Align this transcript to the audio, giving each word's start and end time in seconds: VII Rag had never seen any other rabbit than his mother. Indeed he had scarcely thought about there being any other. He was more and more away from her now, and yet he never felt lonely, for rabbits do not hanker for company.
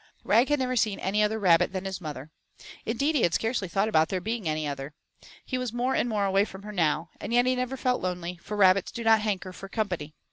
VII 0.23 0.29
Rag 0.29 0.49
had 0.49 0.57
never 0.57 0.75
seen 0.75 0.99
any 0.99 1.21
other 1.21 1.37
rabbit 1.37 1.73
than 1.73 1.85
his 1.85 2.01
mother. 2.01 2.31
Indeed 2.87 3.13
he 3.13 3.21
had 3.21 3.35
scarcely 3.35 3.67
thought 3.67 3.87
about 3.87 4.09
there 4.09 4.19
being 4.19 4.49
any 4.49 4.67
other. 4.67 4.95
He 5.45 5.59
was 5.59 5.71
more 5.71 5.93
and 5.93 6.09
more 6.09 6.25
away 6.25 6.43
from 6.43 6.63
her 6.63 6.71
now, 6.73 7.11
and 7.19 7.31
yet 7.31 7.45
he 7.45 7.53
never 7.55 7.77
felt 7.77 8.01
lonely, 8.01 8.39
for 8.41 8.57
rabbits 8.57 8.91
do 8.91 9.03
not 9.03 9.21
hanker 9.21 9.53
for 9.53 9.69
company. 9.69 10.15